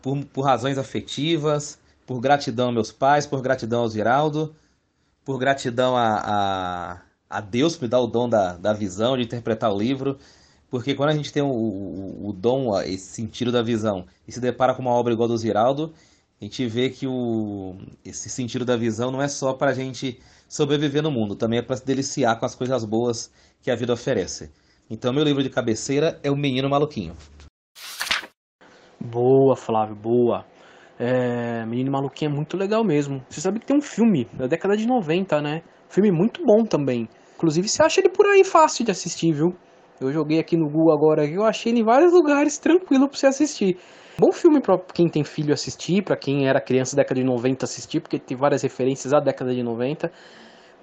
por, 0.02 0.24
por 0.26 0.42
razões 0.42 0.78
afetivas, 0.78 1.78
por 2.06 2.20
gratidão 2.20 2.66
aos 2.66 2.74
meus 2.74 2.92
pais, 2.92 3.26
por 3.26 3.40
gratidão 3.40 3.80
ao 3.80 3.88
Ziraldo, 3.88 4.54
por 5.24 5.38
gratidão 5.38 5.96
a, 5.96 6.20
a, 6.24 7.00
a 7.28 7.40
Deus 7.40 7.78
me 7.78 7.88
dar 7.88 8.00
o 8.00 8.06
dom 8.06 8.28
da, 8.28 8.56
da 8.56 8.72
visão, 8.72 9.16
de 9.16 9.24
interpretar 9.24 9.72
o 9.72 9.78
livro, 9.78 10.18
porque 10.70 10.94
quando 10.94 11.10
a 11.10 11.14
gente 11.14 11.32
tem 11.32 11.42
o, 11.42 11.46
o, 11.46 12.28
o 12.28 12.32
dom, 12.32 12.78
esse 12.82 13.06
sentido 13.06 13.50
da 13.50 13.62
visão, 13.62 14.06
e 14.26 14.32
se 14.32 14.40
depara 14.40 14.74
com 14.74 14.82
uma 14.82 14.90
obra 14.92 15.12
igual 15.12 15.28
a 15.28 15.32
do 15.32 15.38
Ziraldo, 15.38 15.92
a 16.40 16.44
gente 16.44 16.66
vê 16.66 16.90
que 16.90 17.06
o, 17.06 17.76
esse 18.04 18.28
sentido 18.28 18.64
da 18.64 18.76
visão 18.76 19.10
não 19.10 19.22
é 19.22 19.28
só 19.28 19.54
para 19.54 19.70
a 19.70 19.74
gente 19.74 20.20
sobreviver 20.48 21.02
no 21.02 21.10
mundo, 21.10 21.34
também 21.34 21.58
é 21.58 21.62
para 21.62 21.76
se 21.76 21.84
deliciar 21.84 22.38
com 22.38 22.44
as 22.44 22.54
coisas 22.54 22.84
boas 22.84 23.30
que 23.62 23.70
a 23.70 23.76
vida 23.76 23.92
oferece. 23.92 24.50
Então, 24.88 25.12
meu 25.12 25.24
livro 25.24 25.42
de 25.42 25.50
cabeceira 25.50 26.20
é 26.22 26.30
O 26.30 26.36
Menino 26.36 26.70
Maluquinho. 26.70 27.14
Boa, 29.00 29.56
Flávio, 29.56 29.96
boa. 29.96 30.44
É, 30.96 31.66
Menino 31.66 31.90
Maluquinho 31.90 32.30
é 32.30 32.34
muito 32.34 32.56
legal 32.56 32.84
mesmo. 32.84 33.20
Você 33.28 33.40
sabe 33.40 33.58
que 33.58 33.66
tem 33.66 33.76
um 33.76 33.80
filme 33.80 34.28
da 34.32 34.46
década 34.46 34.76
de 34.76 34.86
90, 34.86 35.42
né? 35.42 35.62
Filme 35.88 36.12
muito 36.12 36.40
bom 36.44 36.62
também. 36.64 37.08
Inclusive, 37.34 37.68
você 37.68 37.82
acha 37.82 38.00
ele 38.00 38.10
por 38.10 38.26
aí 38.26 38.44
fácil 38.44 38.84
de 38.84 38.92
assistir, 38.92 39.32
viu? 39.32 39.56
Eu 40.00 40.12
joguei 40.12 40.38
aqui 40.38 40.56
no 40.56 40.70
Google 40.70 40.94
agora, 40.94 41.26
eu 41.26 41.42
achei 41.42 41.72
ele 41.72 41.80
em 41.80 41.84
vários 41.84 42.12
lugares 42.12 42.56
tranquilo 42.56 43.08
para 43.08 43.18
você 43.18 43.26
assistir. 43.26 43.78
Bom 44.16 44.30
filme 44.30 44.60
para 44.60 44.78
quem 44.94 45.08
tem 45.08 45.24
filho 45.24 45.52
assistir, 45.52 46.02
para 46.02 46.16
quem 46.16 46.46
era 46.46 46.60
criança 46.60 46.94
da 46.94 47.02
década 47.02 47.20
de 47.20 47.26
90 47.26 47.64
assistir, 47.64 48.00
porque 48.00 48.20
tem 48.20 48.36
várias 48.36 48.62
referências 48.62 49.12
à 49.12 49.18
década 49.18 49.52
de 49.52 49.62
90. 49.64 50.12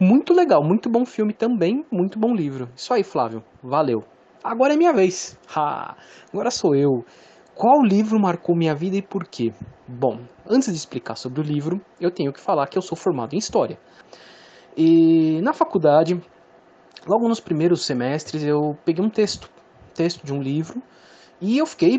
Muito 0.06 0.34
legal, 0.34 0.62
muito 0.62 0.90
bom 0.90 1.06
filme 1.06 1.32
também, 1.32 1.86
muito 1.90 2.20
bom 2.20 2.36
livro. 2.36 2.68
Isso 2.76 2.94
aí, 2.94 3.06
Flávio. 3.06 3.42
Valeu. 3.64 4.04
Agora 4.44 4.74
é 4.74 4.76
minha 4.76 4.92
vez. 4.92 5.40
Ha, 5.56 5.96
agora 6.30 6.52
sou 6.52 6.76
eu. 6.76 7.06
Qual 7.56 7.82
livro 7.82 8.20
marcou 8.20 8.54
minha 8.54 8.76
vida 8.76 8.98
e 8.98 9.02
por 9.02 9.26
quê? 9.26 9.54
Bom, 9.88 10.20
antes 10.46 10.68
de 10.68 10.76
explicar 10.76 11.16
sobre 11.16 11.40
o 11.40 11.44
livro, 11.44 11.80
eu 12.02 12.12
tenho 12.12 12.34
que 12.34 12.42
falar 12.42 12.68
que 12.68 12.78
eu 12.78 12.82
sou 12.82 12.98
formado 12.98 13.34
em 13.34 13.38
História. 13.38 13.80
E 14.76 15.40
na 15.42 15.54
faculdade, 15.54 16.22
logo 17.08 17.30
nos 17.30 17.40
primeiros 17.40 17.86
semestres, 17.86 18.44
eu 18.44 18.78
peguei 18.84 19.06
um 19.06 19.10
texto, 19.10 19.50
texto 19.94 20.26
de 20.26 20.34
um 20.34 20.42
livro, 20.42 20.84
e 21.40 21.58
eu 21.58 21.66
fiquei 21.66 21.98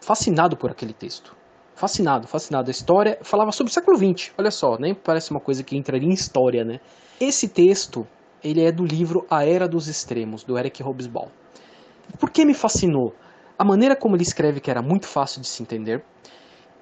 fascinado 0.00 0.56
por 0.56 0.72
aquele 0.72 0.92
texto. 0.92 1.36
Fascinado, 1.74 2.26
fascinado. 2.26 2.68
A 2.68 2.70
história 2.70 3.18
falava 3.22 3.52
sobre 3.52 3.70
o 3.70 3.74
século 3.74 3.96
XX, 3.96 4.32
olha 4.38 4.50
só, 4.50 4.76
nem 4.78 4.94
parece 4.94 5.30
uma 5.30 5.40
coisa 5.40 5.62
que 5.62 5.76
entraria 5.76 6.08
em 6.08 6.12
história, 6.12 6.64
né? 6.64 6.78
Esse 7.20 7.48
texto, 7.48 8.06
ele 8.42 8.64
é 8.64 8.70
do 8.70 8.84
livro 8.84 9.26
A 9.30 9.44
Era 9.44 9.68
dos 9.68 9.88
Extremos, 9.88 10.44
do 10.44 10.58
Eric 10.58 10.82
Hobsbawm. 10.82 11.28
Por 12.18 12.30
que 12.30 12.44
me 12.44 12.54
fascinou? 12.54 13.12
a 13.58 13.64
maneira 13.64 13.96
como 13.96 14.16
ele 14.16 14.22
escreve 14.22 14.60
que 14.60 14.70
era 14.70 14.82
muito 14.82 15.06
fácil 15.06 15.40
de 15.40 15.46
se 15.46 15.62
entender 15.62 16.04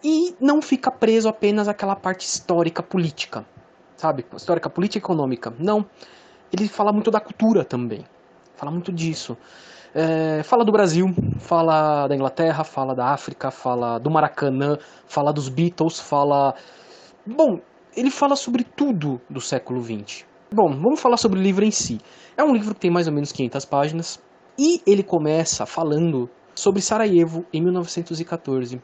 e 0.02 0.34
não 0.40 0.60
fica 0.60 0.90
preso 0.90 1.28
apenas 1.28 1.68
àquela 1.68 1.94
parte 1.94 2.26
histórica 2.26 2.82
política, 2.82 3.46
sabe? 3.96 4.24
Histórica 4.34 4.68
política 4.68 4.98
e 4.98 5.02
econômica. 5.04 5.52
Não. 5.58 5.86
Ele 6.52 6.68
fala 6.68 6.92
muito 6.92 7.10
da 7.10 7.20
cultura 7.20 7.64
também. 7.64 8.04
Fala 8.56 8.72
muito 8.72 8.92
disso. 8.92 9.36
É, 9.94 10.42
fala 10.42 10.64
do 10.64 10.72
Brasil, 10.72 11.06
fala 11.38 12.08
da 12.08 12.14
Inglaterra, 12.14 12.64
fala 12.64 12.94
da 12.94 13.08
África, 13.08 13.50
fala 13.50 13.98
do 13.98 14.10
Maracanã, 14.10 14.78
fala 15.06 15.32
dos 15.32 15.50
Beatles, 15.50 16.00
fala. 16.00 16.54
Bom, 17.26 17.60
ele 17.94 18.10
fala 18.10 18.34
sobre 18.34 18.64
tudo 18.64 19.20
do 19.28 19.40
século 19.40 19.82
XX. 19.82 20.24
Bom, 20.50 20.68
vamos 20.70 21.00
falar 21.00 21.18
sobre 21.18 21.38
o 21.38 21.42
livro 21.42 21.64
em 21.64 21.70
si. 21.70 21.98
É 22.36 22.42
um 22.42 22.54
livro 22.54 22.74
que 22.74 22.80
tem 22.80 22.90
mais 22.90 23.06
ou 23.06 23.12
menos 23.12 23.32
500 23.32 23.64
páginas 23.66 24.22
e 24.58 24.80
ele 24.86 25.02
começa 25.02 25.66
falando 25.66 26.28
sobre 26.54 26.80
Sarajevo 26.80 27.44
em 27.52 27.62
1914. 27.62 28.80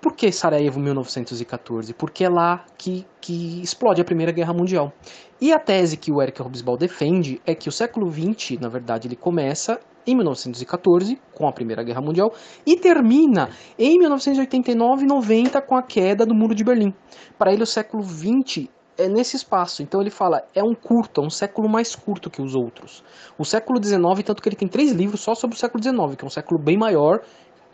Por 0.00 0.14
que 0.14 0.30
Sarajevo 0.32 0.80
1914? 0.80 1.94
Porque 1.94 2.24
é 2.24 2.28
lá 2.28 2.64
que, 2.76 3.06
que 3.20 3.62
explode 3.62 4.00
a 4.00 4.04
Primeira 4.04 4.32
Guerra 4.32 4.52
Mundial. 4.52 4.92
E 5.40 5.52
a 5.52 5.58
tese 5.58 5.96
que 5.96 6.12
o 6.12 6.20
Eric 6.20 6.42
Hobsbawm 6.42 6.76
defende 6.76 7.40
é 7.46 7.54
que 7.54 7.68
o 7.68 7.72
século 7.72 8.10
XX, 8.10 8.58
na 8.60 8.68
verdade, 8.68 9.08
ele 9.08 9.16
começa 9.16 9.80
em 10.06 10.14
1914, 10.14 11.18
com 11.34 11.46
a 11.46 11.52
Primeira 11.52 11.82
Guerra 11.82 12.00
Mundial, 12.00 12.32
e 12.66 12.76
termina 12.76 13.50
em 13.78 13.98
1989 13.98 15.06
90 15.06 15.60
com 15.62 15.76
a 15.76 15.82
queda 15.82 16.26
do 16.26 16.34
Muro 16.34 16.54
de 16.54 16.64
Berlim. 16.64 16.92
Para 17.38 17.52
ele, 17.52 17.62
o 17.62 17.66
século 17.66 18.02
XX 18.02 18.68
é 18.98 19.08
nesse 19.08 19.36
espaço. 19.36 19.82
Então 19.82 20.00
ele 20.00 20.10
fala, 20.10 20.42
é 20.54 20.62
um 20.62 20.74
curto, 20.74 21.20
é 21.20 21.24
um 21.24 21.30
século 21.30 21.68
mais 21.68 21.94
curto 21.94 22.30
que 22.30 22.42
os 22.42 22.54
outros. 22.54 23.02
O 23.38 23.44
século 23.44 23.82
XIX, 23.82 24.22
tanto 24.24 24.42
que 24.42 24.48
ele 24.48 24.56
tem 24.56 24.68
três 24.68 24.92
livros 24.92 25.20
só 25.20 25.34
sobre 25.34 25.56
o 25.56 25.58
século 25.58 25.82
XIX, 25.82 26.16
que 26.16 26.24
é 26.24 26.26
um 26.26 26.30
século 26.30 26.60
bem 26.62 26.76
maior, 26.76 27.20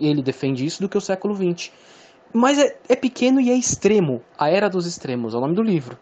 ele 0.01 0.23
defende 0.23 0.65
isso, 0.65 0.81
do 0.81 0.89
que 0.89 0.97
o 0.97 1.01
século 1.01 1.35
XX. 1.35 1.73
Mas 2.33 2.59
é, 2.59 2.77
é 2.89 2.97
pequeno 2.97 3.41
e 3.41 3.51
é 3.51 3.55
extremo. 3.55 4.23
A 4.39 4.51
Era 4.51 4.69
dos 4.69 4.87
Extremos 4.87 5.35
é 5.35 5.39
o 5.39 5.41
nome 5.41 5.55
do 5.55 5.63
livro. 5.63 5.99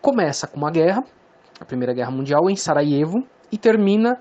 Começa 0.00 0.46
com 0.46 0.56
uma 0.56 0.70
guerra, 0.70 1.04
a 1.60 1.64
Primeira 1.64 1.92
Guerra 1.92 2.10
Mundial, 2.10 2.48
em 2.48 2.56
Sarajevo, 2.56 3.26
e 3.52 3.58
termina, 3.58 4.18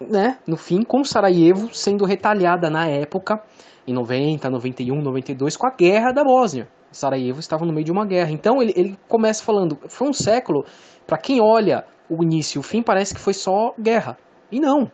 né, 0.00 0.38
no 0.46 0.56
fim, 0.56 0.82
com 0.82 1.02
Sarajevo 1.04 1.74
sendo 1.74 2.04
retalhada 2.04 2.70
na 2.70 2.86
época, 2.86 3.42
em 3.86 3.94
90, 3.94 4.50
91, 4.50 5.00
92, 5.00 5.56
com 5.56 5.66
a 5.66 5.74
Guerra 5.74 6.12
da 6.12 6.24
Bósnia. 6.24 6.68
Sarajevo 6.90 7.40
estava 7.40 7.64
no 7.64 7.72
meio 7.72 7.84
de 7.84 7.92
uma 7.92 8.06
guerra. 8.06 8.30
Então 8.30 8.62
ele, 8.62 8.72
ele 8.76 8.98
começa 9.08 9.44
falando, 9.44 9.78
foi 9.88 10.08
um 10.08 10.12
século, 10.12 10.64
para 11.06 11.18
quem 11.18 11.40
olha 11.40 11.84
o 12.08 12.22
início 12.22 12.58
e 12.58 12.60
o 12.60 12.62
fim, 12.62 12.82
parece 12.82 13.14
que 13.14 13.20
foi 13.20 13.34
só 13.34 13.72
guerra. 13.78 14.16
E 14.50 14.60
não. 14.60 14.90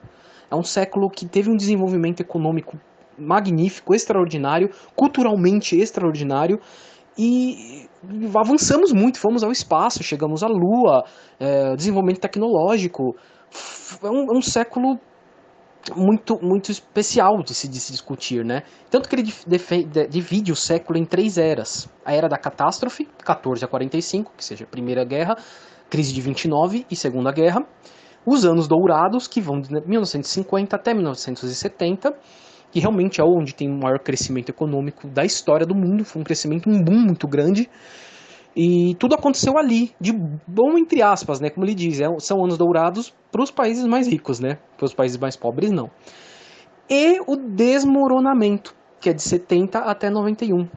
É 0.50 0.54
um 0.54 0.62
século 0.62 1.08
que 1.08 1.26
teve 1.26 1.50
um 1.50 1.56
desenvolvimento 1.56 2.20
econômico 2.20 2.78
magnífico, 3.18 3.94
extraordinário, 3.94 4.70
culturalmente 4.96 5.76
extraordinário, 5.76 6.58
e 7.16 7.86
avançamos 8.34 8.92
muito, 8.92 9.18
fomos 9.18 9.44
ao 9.44 9.52
espaço, 9.52 10.02
chegamos 10.02 10.42
à 10.42 10.48
Lua, 10.48 11.04
é, 11.38 11.76
desenvolvimento 11.76 12.20
tecnológico. 12.20 13.14
É 14.02 14.10
um, 14.10 14.34
é 14.34 14.38
um 14.38 14.42
século 14.42 14.98
muito 15.96 16.38
muito 16.40 16.70
especial 16.70 17.42
de 17.42 17.54
se, 17.54 17.66
de 17.66 17.80
se 17.80 17.90
discutir, 17.90 18.44
né? 18.44 18.62
Tanto 18.90 19.08
que 19.08 19.16
ele 19.16 19.24
divide 20.08 20.52
o 20.52 20.56
século 20.56 20.98
em 20.98 21.04
três 21.04 21.38
eras. 21.38 21.88
A 22.04 22.12
era 22.14 22.28
da 22.28 22.38
catástrofe, 22.38 23.08
14 23.24 23.64
a 23.64 23.68
45, 23.68 24.32
que 24.36 24.44
seja 24.44 24.64
a 24.64 24.66
Primeira 24.66 25.04
Guerra, 25.04 25.36
crise 25.90 26.12
de 26.12 26.20
29 26.20 26.86
e 26.90 26.96
Segunda 26.96 27.32
Guerra. 27.32 27.66
Os 28.24 28.44
anos 28.44 28.68
dourados, 28.68 29.26
que 29.26 29.40
vão 29.40 29.60
de 29.60 29.68
1950 29.72 30.76
até 30.76 30.94
1970, 30.94 32.16
que 32.70 32.78
realmente 32.78 33.20
é 33.20 33.24
onde 33.24 33.52
tem 33.52 33.68
o 33.68 33.76
maior 33.76 33.98
crescimento 33.98 34.48
econômico 34.48 35.08
da 35.08 35.24
história 35.24 35.66
do 35.66 35.74
mundo, 35.74 36.04
foi 36.04 36.22
um 36.22 36.24
crescimento, 36.24 36.70
um 36.70 36.80
boom 36.82 37.00
muito 37.00 37.26
grande. 37.26 37.68
E 38.54 38.94
tudo 38.96 39.14
aconteceu 39.14 39.56
ali, 39.56 39.94
de 39.98 40.12
bom 40.12 40.76
entre 40.76 41.02
aspas, 41.02 41.40
né? 41.40 41.48
Como 41.48 41.64
ele 41.64 41.74
diz, 41.74 42.00
é, 42.00 42.06
são 42.18 42.44
anos 42.44 42.58
dourados 42.58 43.14
para 43.30 43.42
os 43.42 43.50
países 43.50 43.84
mais 43.86 44.06
ricos, 44.06 44.40
né? 44.40 44.58
Para 44.76 44.84
os 44.84 44.94
países 44.94 45.16
mais 45.16 45.36
pobres, 45.36 45.70
não. 45.70 45.90
E 46.88 47.18
o 47.26 47.36
desmoronamento, 47.36 48.74
que 49.00 49.08
é 49.08 49.12
de 49.14 49.22
70 49.22 49.78
até 49.78 50.10
91. 50.10 50.68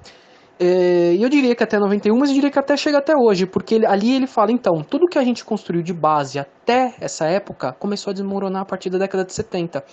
É, 0.57 1.17
eu 1.19 1.27
diria 1.27 1.53
que 1.53 1.63
até 1.63 1.77
91, 1.77 2.17
mas 2.17 2.29
eu 2.29 2.35
diria 2.35 2.49
que 2.49 2.57
até 2.57 2.77
chega 2.77 2.99
até 2.99 3.13
hoje, 3.13 3.45
porque 3.45 3.75
ele, 3.75 3.85
ali 3.85 4.15
ele 4.15 4.25
fala, 4.25 4.53
então, 4.53 4.81
tudo 4.89 5.05
que 5.07 5.19
a 5.19 5.23
gente 5.23 5.43
construiu 5.43 5.83
de 5.83 5.93
base 5.93 6.39
até 6.39 6.95
essa 7.01 7.25
época 7.25 7.73
começou 7.73 8.11
a 8.11 8.13
desmoronar 8.13 8.61
a 8.61 8.65
partir 8.65 8.89
da 8.89 8.97
década 8.97 9.25
de 9.25 9.33
70. 9.33 9.83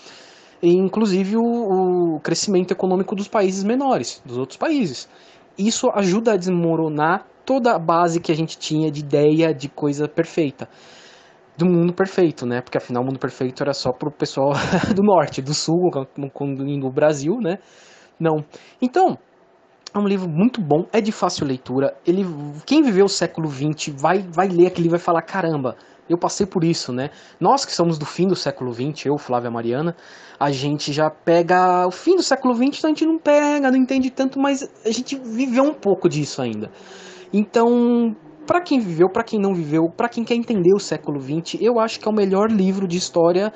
E, 0.62 0.72
inclusive 0.72 1.36
o, 1.36 2.14
o 2.14 2.20
crescimento 2.20 2.70
econômico 2.70 3.16
dos 3.16 3.26
países 3.26 3.64
menores, 3.64 4.22
dos 4.24 4.38
outros 4.38 4.56
países. 4.56 5.08
Isso 5.58 5.90
ajuda 5.92 6.34
a 6.34 6.36
desmoronar 6.36 7.26
toda 7.44 7.74
a 7.74 7.78
base 7.78 8.20
que 8.20 8.32
a 8.32 8.34
gente 8.34 8.58
tinha 8.58 8.90
de 8.90 9.00
ideia 9.00 9.54
de 9.54 9.68
coisa 9.68 10.08
perfeita. 10.08 10.68
Do 11.56 11.66
mundo 11.66 11.92
perfeito, 11.92 12.46
né? 12.46 12.60
Porque 12.60 12.78
afinal 12.78 13.02
o 13.02 13.06
mundo 13.06 13.18
perfeito 13.18 13.62
era 13.62 13.72
só 13.72 13.92
pro 13.92 14.10
pessoal 14.10 14.52
do 14.94 15.02
norte, 15.02 15.42
do 15.42 15.54
sul, 15.54 15.90
incluindo 16.18 16.86
o 16.86 16.92
Brasil, 16.92 17.38
né? 17.40 17.58
Não. 18.18 18.44
Então, 18.80 19.18
é 19.94 19.98
um 19.98 20.06
livro 20.06 20.28
muito 20.28 20.60
bom, 20.60 20.86
é 20.92 21.00
de 21.00 21.12
fácil 21.12 21.46
leitura. 21.46 21.94
Ele, 22.06 22.24
quem 22.64 22.82
viveu 22.82 23.04
o 23.04 23.08
século 23.08 23.48
XX 23.48 23.94
vai, 24.00 24.20
vai 24.20 24.48
ler 24.48 24.68
aquele 24.68 24.84
livro 24.84 24.96
e 24.96 24.98
vai 24.98 24.98
falar: 24.98 25.22
caramba, 25.22 25.76
eu 26.08 26.16
passei 26.18 26.46
por 26.46 26.64
isso, 26.64 26.92
né? 26.92 27.10
Nós 27.38 27.64
que 27.64 27.72
somos 27.72 27.98
do 27.98 28.06
fim 28.06 28.26
do 28.26 28.34
século 28.34 28.72
XX, 28.72 29.06
eu, 29.06 29.18
Flávia 29.18 29.50
Mariana, 29.50 29.94
a 30.38 30.50
gente 30.50 30.92
já 30.92 31.10
pega 31.10 31.86
o 31.86 31.90
fim 31.90 32.16
do 32.16 32.22
século 32.22 32.54
XX, 32.54 32.84
a 32.84 32.88
gente 32.88 33.04
não 33.04 33.18
pega, 33.18 33.70
não 33.70 33.78
entende 33.78 34.10
tanto, 34.10 34.38
mas 34.38 34.68
a 34.84 34.90
gente 34.90 35.18
viveu 35.18 35.64
um 35.64 35.74
pouco 35.74 36.08
disso 36.08 36.40
ainda. 36.42 36.70
Então, 37.32 38.14
para 38.46 38.60
quem 38.60 38.80
viveu, 38.80 39.08
para 39.08 39.24
quem 39.24 39.40
não 39.40 39.54
viveu, 39.54 39.88
para 39.88 40.08
quem 40.08 40.24
quer 40.24 40.34
entender 40.34 40.74
o 40.74 40.78
século 40.78 41.20
XX, 41.20 41.60
eu 41.60 41.78
acho 41.78 41.98
que 41.98 42.06
é 42.06 42.10
o 42.10 42.14
melhor 42.14 42.50
livro 42.50 42.86
de 42.86 42.96
história 42.96 43.52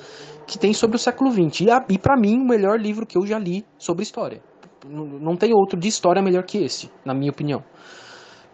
que 0.47 0.59
tem 0.59 0.73
sobre 0.73 0.97
o 0.97 0.99
século 0.99 1.31
XX. 1.31 1.63
E, 1.63 1.67
e 1.95 1.99
para 1.99 2.17
mim, 2.17 2.39
o 2.39 2.47
melhor 2.47 2.81
livro 2.81 3.05
que 3.05 3.19
eu 3.19 3.27
já 3.27 3.39
li 3.39 3.65
sobre 3.79 4.03
história. 4.03 4.41
Não 4.89 5.37
tem 5.37 5.53
outro 5.53 5.79
de 5.79 5.89
história 5.89 6.23
melhor 6.23 6.45
que 6.45 6.59
esse, 6.59 6.91
na 7.05 7.13
minha 7.13 7.31
opinião. 7.31 7.63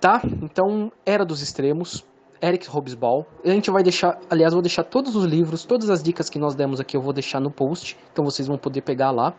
Tá? 0.00 0.22
Então, 0.42 0.90
Era 1.04 1.24
dos 1.24 1.42
Extremos, 1.42 2.04
Eric 2.42 2.68
Hobsbawm. 2.68 3.24
A 3.44 3.50
gente 3.50 3.70
vai 3.70 3.82
deixar, 3.82 4.18
aliás, 4.28 4.52
vou 4.52 4.62
deixar 4.62 4.82
todos 4.82 5.14
os 5.14 5.24
livros, 5.24 5.64
todas 5.64 5.90
as 5.90 6.02
dicas 6.02 6.28
que 6.28 6.38
nós 6.38 6.54
demos 6.54 6.80
aqui, 6.80 6.96
eu 6.96 7.00
vou 7.00 7.12
deixar 7.12 7.40
no 7.40 7.52
post, 7.52 7.96
então 8.12 8.24
vocês 8.24 8.48
vão 8.48 8.58
poder 8.58 8.82
pegar 8.82 9.12
lá. 9.12 9.34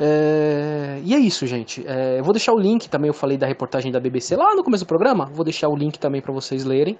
É, 0.00 1.00
e 1.04 1.14
é 1.14 1.18
isso, 1.18 1.46
gente. 1.46 1.84
É, 1.86 2.18
eu 2.18 2.24
vou 2.24 2.32
deixar 2.32 2.52
o 2.52 2.58
link 2.58 2.88
também. 2.88 3.08
Eu 3.08 3.14
falei 3.14 3.36
da 3.36 3.46
reportagem 3.46 3.90
da 3.90 3.98
BBC 3.98 4.36
lá 4.36 4.54
no 4.54 4.62
começo 4.62 4.84
do 4.84 4.88
programa. 4.88 5.26
Vou 5.32 5.44
deixar 5.44 5.68
o 5.68 5.76
link 5.76 5.98
também 5.98 6.20
para 6.20 6.32
vocês 6.32 6.64
lerem. 6.64 6.98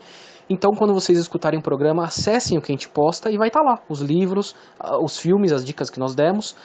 Então, 0.50 0.72
quando 0.72 0.94
vocês 0.94 1.18
escutarem 1.18 1.60
o 1.60 1.62
programa, 1.62 2.04
acessem 2.04 2.56
o 2.56 2.62
que 2.62 2.72
a 2.72 2.74
gente 2.74 2.88
posta 2.88 3.30
e 3.30 3.36
vai 3.36 3.48
estar 3.48 3.60
tá 3.60 3.70
lá 3.70 3.78
os 3.88 4.00
livros, 4.00 4.54
os 5.02 5.18
filmes, 5.18 5.52
as 5.52 5.64
dicas 5.64 5.90
que 5.90 5.98
nós 5.98 6.14
demos 6.14 6.56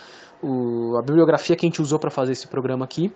o, 0.43 0.97
a 0.97 1.01
bibliografia 1.01 1.55
que 1.55 1.65
a 1.65 1.69
gente 1.69 1.81
usou 1.81 1.97
para 1.97 2.11
fazer 2.11 2.33
esse 2.33 2.47
programa 2.47 2.83
aqui, 2.83 3.11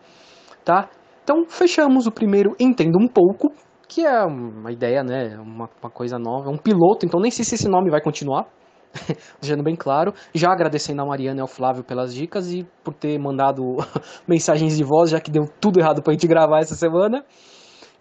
tá? 0.63 0.89
Então 1.23 1.43
fechamos 1.45 2.07
o 2.07 2.11
primeiro 2.11 2.55
Entendo 2.57 2.97
um 2.97 3.07
pouco, 3.07 3.51
que 3.87 4.05
é 4.05 4.23
uma 4.23 4.71
ideia, 4.71 5.03
né? 5.03 5.37
Uma, 5.37 5.69
uma 5.81 5.91
coisa 5.91 6.17
nova, 6.17 6.49
é 6.49 6.53
um 6.53 6.57
piloto, 6.57 7.05
então 7.05 7.19
nem 7.19 7.29
sei 7.29 7.43
se 7.43 7.55
esse 7.55 7.67
nome 7.67 7.91
vai 7.91 8.01
continuar, 8.01 8.47
deixando 9.41 9.63
bem 9.63 9.75
claro. 9.75 10.13
Já 10.33 10.51
agradecendo 10.51 11.01
a 11.01 11.05
Mariana 11.05 11.39
e 11.39 11.41
ao 11.41 11.47
Flávio 11.47 11.83
pelas 11.83 12.13
dicas 12.13 12.51
e 12.51 12.65
por 12.83 12.93
ter 12.93 13.19
mandado 13.19 13.63
mensagens 14.27 14.77
de 14.77 14.83
voz, 14.83 15.09
já 15.09 15.19
que 15.19 15.31
deu 15.31 15.45
tudo 15.59 15.79
errado 15.79 16.01
pra 16.01 16.13
gente 16.13 16.27
gravar 16.27 16.59
essa 16.59 16.75
semana. 16.75 17.23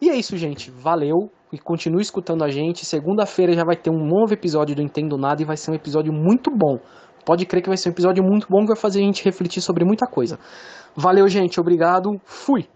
E 0.01 0.11
é 0.11 0.15
isso, 0.15 0.37
gente. 0.37 0.71
Valeu 0.71 1.31
e 1.53 1.59
continue 1.59 2.03
escutando 2.03 2.45
a 2.45 2.49
gente. 2.49 2.85
Segunda-feira 2.85 3.53
já 3.53 3.65
vai 3.65 3.77
ter 3.77 3.91
um 3.91 4.05
novo 4.05 4.33
episódio 4.33 4.75
do 4.75 4.83
Entendo 4.83 5.17
Nada 5.17 5.43
e 5.43 5.45
vai 5.45 5.57
ser 5.57 5.71
um 5.71 5.75
episódio 5.75 6.13
muito 6.13 6.51
bom. 6.51 6.79
Pode 7.25 7.47
crer 7.47 7.63
que 7.63 7.69
vai 7.69 7.77
ser 7.77 7.89
um 7.89 7.93
episódio 7.93 8.23
muito 8.23 8.47
bom 8.49 8.61
que 8.61 8.69
vai 8.69 8.77
fazer 8.77 9.01
a 9.01 9.03
gente 9.03 9.25
refletir 9.25 9.61
sobre 9.61 9.85
muita 9.85 10.07
coisa. 10.07 10.39
Valeu, 10.95 11.27
gente. 11.29 11.61
Obrigado. 11.61 12.11
Fui. 12.25 12.67